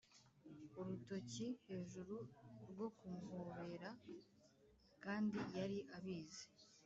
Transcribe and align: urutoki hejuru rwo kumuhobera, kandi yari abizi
urutoki 0.79 1.47
hejuru 1.65 2.15
rwo 2.71 2.87
kumuhobera, 2.97 3.89
kandi 5.03 5.39
yari 5.57 5.79
abizi 5.97 6.45